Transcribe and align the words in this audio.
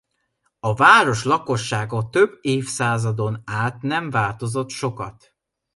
A 0.59 0.73
város 0.75 1.23
lakossága 1.23 2.09
több 2.09 2.37
évszázadon 2.41 3.41
át 3.45 3.81
nem 3.81 4.09
változott 4.09 4.69
sokat. 4.69 5.35